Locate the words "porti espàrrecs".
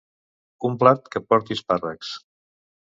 1.29-2.19